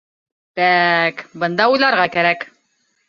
—Тә-әк, 0.59 1.21
бында 1.43 1.69
уйларға 1.75 2.09
кәрәк. 2.17 2.49